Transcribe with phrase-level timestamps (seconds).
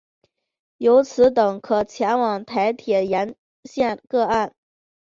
[0.79, 4.55] 由此等可前往台铁沿线各站。